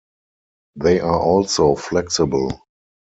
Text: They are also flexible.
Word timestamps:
They 0.77 0.99
are 0.99 1.19
also 1.21 1.75
flexible. 1.75 2.65